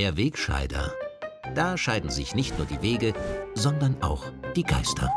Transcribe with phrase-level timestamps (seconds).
[0.00, 0.94] Der Wegscheider.
[1.54, 3.12] Da scheiden sich nicht nur die Wege,
[3.54, 4.24] sondern auch
[4.56, 5.12] die Geister.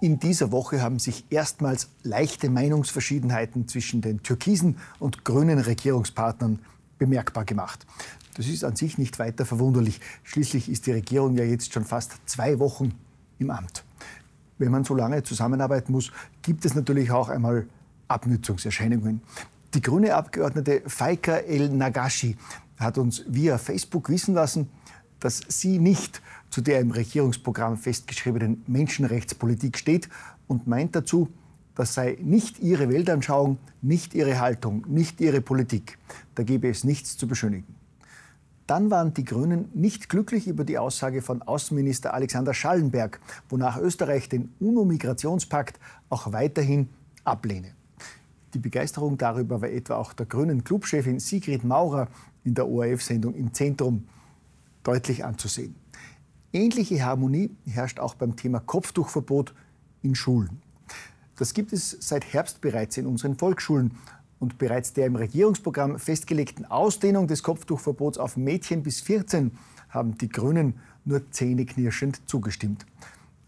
[0.00, 6.58] In dieser Woche haben sich erstmals leichte Meinungsverschiedenheiten zwischen den türkisen und grünen Regierungspartnern
[6.98, 7.86] bemerkbar gemacht.
[8.34, 10.00] Das ist an sich nicht weiter verwunderlich.
[10.24, 12.98] Schließlich ist die Regierung ja jetzt schon fast zwei Wochen
[13.38, 13.84] im Amt.
[14.58, 16.10] Wenn man so lange zusammenarbeiten muss,
[16.42, 17.68] gibt es natürlich auch einmal
[18.08, 19.22] Abnützungserscheinungen.
[19.74, 22.36] Die grüne Abgeordnete Faika El Nagashi
[22.82, 24.68] hat uns via Facebook wissen lassen,
[25.20, 30.08] dass sie nicht zu der im Regierungsprogramm festgeschriebenen Menschenrechtspolitik steht
[30.48, 31.28] und meint dazu,
[31.74, 35.98] das sei nicht ihre Weltanschauung, nicht ihre Haltung, nicht ihre Politik.
[36.34, 37.74] Da gebe es nichts zu beschönigen.
[38.66, 44.28] Dann waren die Grünen nicht glücklich über die Aussage von Außenminister Alexander Schallenberg, wonach Österreich
[44.28, 45.78] den UNO-Migrationspakt
[46.10, 46.88] auch weiterhin
[47.24, 47.74] ablehne.
[48.54, 52.08] Die Begeisterung darüber war etwa auch der grünen Clubchefin Sigrid Maurer
[52.44, 54.06] in der ORF-Sendung im Zentrum
[54.82, 55.74] deutlich anzusehen.
[56.52, 59.54] Ähnliche Harmonie herrscht auch beim Thema Kopftuchverbot
[60.02, 60.60] in Schulen.
[61.36, 63.92] Das gibt es seit Herbst bereits in unseren Volksschulen.
[64.38, 69.52] Und bereits der im Regierungsprogramm festgelegten Ausdehnung des Kopftuchverbots auf Mädchen bis 14
[69.88, 72.84] haben die Grünen nur zähneknirschend zugestimmt.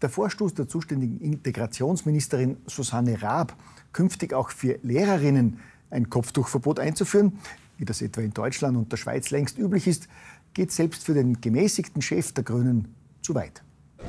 [0.05, 3.55] Der Vorstoß der zuständigen Integrationsministerin Susanne Raab,
[3.91, 7.39] künftig auch für Lehrerinnen ein Kopftuchverbot einzuführen,
[7.79, 10.07] wie das etwa in Deutschland und der Schweiz längst üblich ist,
[10.53, 13.63] geht selbst für den gemäßigten Chef der Grünen zu weit.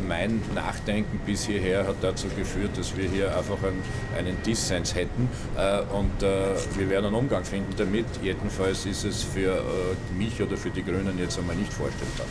[0.06, 3.82] Mein Nachdenken bis hierher hat dazu geführt, dass wir hier einfach einen,
[4.18, 8.04] einen Dissens hätten äh, und äh, wir werden einen Umgang finden damit.
[8.22, 12.26] Jedenfalls ist es für äh, mich oder für die Grünen jetzt einmal nicht vorstellbar.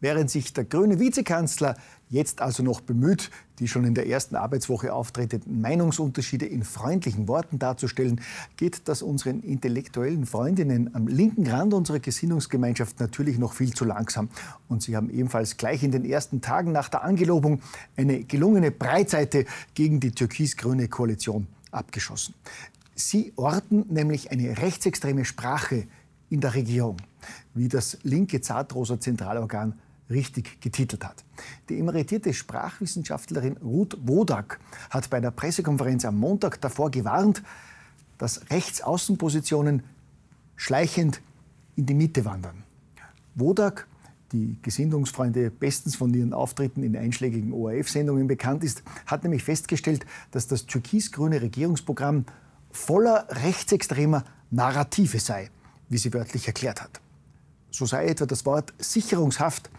[0.00, 1.76] Während sich der grüne Vizekanzler
[2.08, 7.58] jetzt also noch bemüht, die schon in der ersten Arbeitswoche auftretenden Meinungsunterschiede in freundlichen Worten
[7.58, 8.20] darzustellen,
[8.56, 14.30] geht das unseren intellektuellen Freundinnen am linken Rand unserer Gesinnungsgemeinschaft natürlich noch viel zu langsam.
[14.68, 17.60] Und sie haben ebenfalls gleich in den ersten Tagen nach der Angelobung
[17.96, 19.44] eine gelungene Breitseite
[19.74, 22.34] gegen die türkis-grüne Koalition abgeschossen.
[22.94, 25.86] Sie orten nämlich eine rechtsextreme Sprache
[26.30, 26.96] in der Regierung,
[27.54, 29.78] wie das linke Zartrosa Zentralorgan
[30.10, 31.24] richtig getitelt hat.
[31.68, 34.60] Die emeritierte Sprachwissenschaftlerin Ruth Wodak
[34.90, 37.42] hat bei der Pressekonferenz am Montag davor gewarnt,
[38.18, 39.82] dass Rechtsaußenpositionen
[40.56, 41.22] schleichend
[41.76, 42.64] in die Mitte wandern.
[43.34, 43.86] Wodak,
[44.32, 50.46] die Gesinnungsfreunde bestens von ihren Auftritten in einschlägigen ORF-Sendungen bekannt ist, hat nämlich festgestellt, dass
[50.46, 52.26] das türkis-grüne Regierungsprogramm
[52.70, 55.50] voller rechtsextremer Narrative sei,
[55.88, 57.00] wie sie wörtlich erklärt hat.
[57.70, 59.70] So sei etwa das Wort Sicherungshaft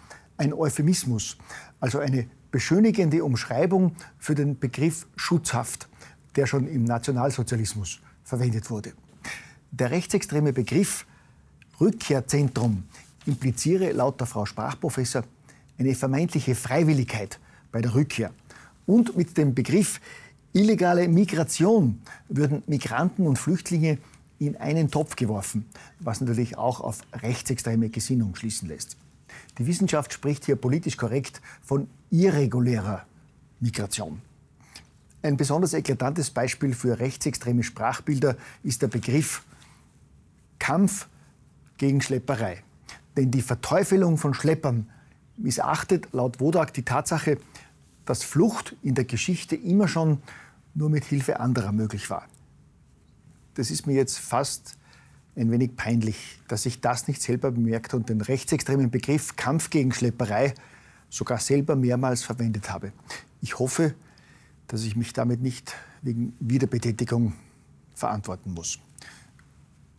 [0.42, 1.38] ein Euphemismus,
[1.80, 5.88] also eine beschönigende Umschreibung für den Begriff Schutzhaft,
[6.36, 8.94] der schon im Nationalsozialismus verwendet wurde.
[9.72, 11.06] Der rechtsextreme Begriff
[11.80, 12.84] Rückkehrzentrum
[13.26, 15.24] impliziere laut der Frau Sprachprofessor
[15.78, 17.40] eine vermeintliche Freiwilligkeit
[17.72, 18.32] bei der Rückkehr.
[18.86, 20.02] Und mit dem Begriff
[20.54, 24.00] illegale Migration würden Migranten und Flüchtlinge
[24.40, 25.66] in einen Topf geworfen,
[26.00, 28.98] was natürlich auch auf rechtsextreme Gesinnung schließen lässt.
[29.58, 33.06] Die Wissenschaft spricht hier politisch korrekt von irregulärer
[33.60, 34.22] Migration.
[35.24, 39.44] Ein besonders eklatantes Beispiel für rechtsextreme Sprachbilder ist der Begriff
[40.58, 41.08] Kampf
[41.78, 42.64] gegen Schlepperei.
[43.18, 44.90] Denn die Verteufelung von Schleppern
[45.38, 47.38] missachtet laut Wodak die Tatsache,
[48.06, 50.22] dass Flucht in der Geschichte immer schon
[50.74, 52.28] nur mit Hilfe anderer möglich war.
[53.56, 54.78] Das ist mir jetzt fast
[55.36, 59.92] ein wenig peinlich, dass ich das nicht selber bemerkt und den rechtsextremen Begriff Kampf gegen
[59.92, 60.54] Schlepperei
[61.10, 62.92] sogar selber mehrmals verwendet habe.
[63.42, 63.94] Ich hoffe,
[64.68, 67.34] dass ich mich damit nicht wegen Wiederbetätigung
[67.94, 68.80] verantworten muss.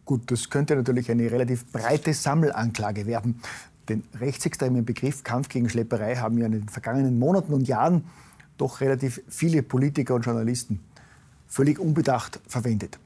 [0.04, 3.40] Gut, das könnte natürlich eine relativ breite Sammelanklage werden.
[3.88, 8.04] Den rechtsextremen Begriff Kampf gegen Schlepperei haben ja in den vergangenen Monaten und Jahren
[8.58, 10.80] doch relativ viele Politiker und Journalisten
[11.46, 12.98] völlig unbedacht verwendet.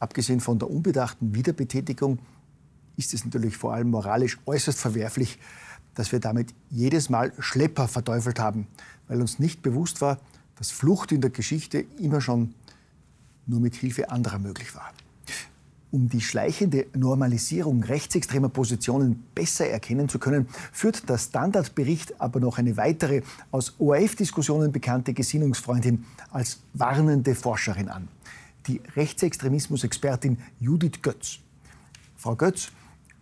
[0.00, 2.18] Abgesehen von der unbedachten Wiederbetätigung
[2.96, 5.38] ist es natürlich vor allem moralisch äußerst verwerflich,
[5.94, 8.66] dass wir damit jedes Mal Schlepper verteufelt haben,
[9.08, 10.18] weil uns nicht bewusst war,
[10.56, 12.54] dass Flucht in der Geschichte immer schon
[13.46, 14.90] nur mit Hilfe anderer möglich war.
[15.90, 22.58] Um die schleichende Normalisierung rechtsextremer Positionen besser erkennen zu können, führt der Standardbericht aber noch
[22.58, 28.08] eine weitere aus ORF-Diskussionen bekannte Gesinnungsfreundin als warnende Forscherin an
[28.70, 31.40] die Rechtsextremismus-Expertin Judith Götz.
[32.16, 32.70] Frau Götz,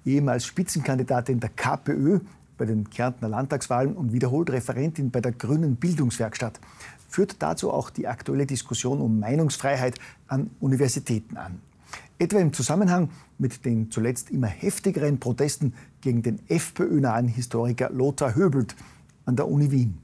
[0.04, 2.20] ehemals Spitzenkandidatin der KPÖ
[2.58, 6.60] bei den Kärntner Landtagswahlen und wiederholt Referentin bei der Grünen Bildungswerkstatt,
[7.08, 11.60] führt dazu auch die aktuelle Diskussion um Meinungsfreiheit an Universitäten an.
[12.18, 13.08] Etwa im Zusammenhang
[13.38, 15.72] mit den zuletzt immer heftigeren Protesten
[16.02, 18.76] gegen den FPÖ-nahen Historiker Lothar Höbelt
[19.24, 19.98] an der Uni Wien.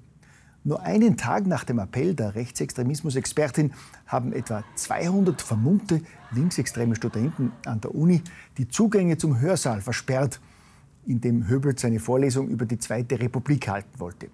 [0.66, 3.75] Nur einen Tag nach dem Appell der Rechtsextremismus-Expertin
[4.06, 6.00] haben etwa 200 vermummte
[6.32, 8.22] linksextreme Studenten an der Uni
[8.56, 10.40] die Zugänge zum Hörsaal versperrt,
[11.05, 14.31] in dem Höbelt seine Vorlesung über die Zweite Republik halten wollte.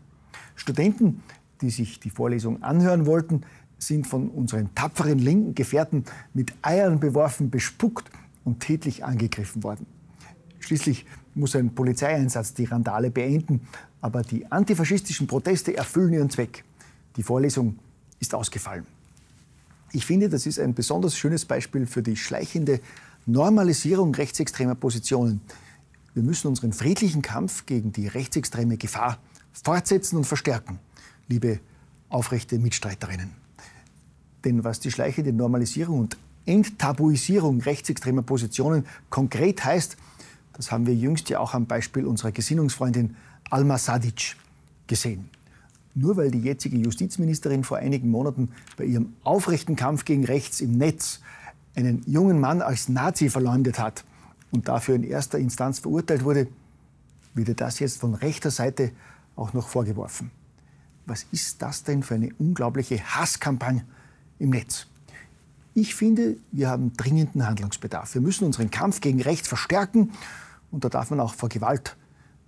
[0.55, 1.21] Studenten,
[1.63, 3.43] die sich die Vorlesung anhören wollten,
[3.79, 8.09] sind von unseren tapferen linken Gefährten mit Eiern beworfen, bespuckt
[8.45, 9.85] und tätlich angegriffen worden.
[10.61, 13.61] Schließlich muss ein Polizeieinsatz die Randale beenden
[14.01, 16.65] aber die antifaschistischen Proteste erfüllen ihren Zweck.
[17.17, 17.79] Die Vorlesung
[18.19, 18.87] ist ausgefallen.
[19.93, 22.81] Ich finde, das ist ein besonders schönes Beispiel für die schleichende
[23.27, 25.41] Normalisierung rechtsextremer Positionen.
[26.15, 29.19] Wir müssen unseren friedlichen Kampf gegen die rechtsextreme Gefahr
[29.53, 30.79] fortsetzen und verstärken,
[31.29, 31.61] liebe
[32.09, 33.31] aufrechte Mitstreiterinnen.
[34.45, 36.17] Denn was die schleichende Normalisierung und
[36.47, 39.97] Enttabuisierung rechtsextremer Positionen konkret heißt,
[40.53, 43.17] das haben wir jüngst ja auch am Beispiel unserer Gesinnungsfreundin
[43.51, 44.37] Alma Sadic
[44.87, 45.31] gesehen.
[45.95, 50.73] Nur weil die jetzige Justizministerin vor einigen Monaten bei ihrem aufrechten Kampf gegen rechts im
[50.79, 51.21] Netz
[51.75, 54.05] einen jungen Mann als Nazi verleumdet hat
[54.51, 56.49] und dafür in erster Instanz verurteilt wurde,
[57.35, 58.93] wird das jetzt von rechter Seite
[59.37, 60.31] auch noch vorgeworfen.
[61.07, 63.85] Was ist das denn für eine unglaubliche Hasskampagne
[64.39, 64.87] im Netz?
[65.75, 68.15] Ich finde, wir haben dringenden Handlungsbedarf.
[68.15, 70.13] Wir müssen unseren Kampf gegen rechts verstärken
[70.71, 71.97] und da darf man auch vor Gewalt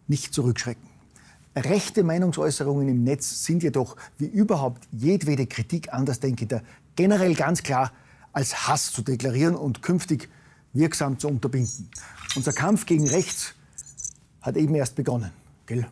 [0.09, 0.93] nicht zurückschrecken.
[1.55, 6.63] Rechte Meinungsäußerungen im Netz sind jedoch, wie überhaupt jedwede Kritik Andersdenkender,
[6.97, 7.93] generell ganz klar
[8.33, 10.31] als Hass zu deklarieren und künftig
[10.73, 11.89] wirksam zu unterbinden.
[12.35, 13.55] Unser Kampf gegen rechts
[14.41, 15.31] hat eben erst begonnen.
[15.67, 15.87] Gell?